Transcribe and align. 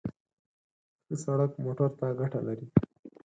ښه 1.05 1.15
سړک 1.23 1.51
موټر 1.63 1.89
ته 1.99 2.07
ګټه 2.19 2.39
لري. 2.47 2.67